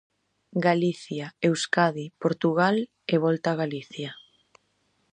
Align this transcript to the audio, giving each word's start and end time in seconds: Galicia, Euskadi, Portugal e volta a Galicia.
Galicia, 0.67 1.25
Euskadi, 1.49 2.05
Portugal 2.23 2.75
e 3.13 3.15
volta 3.25 3.47
a 3.51 3.59
Galicia. 3.61 4.11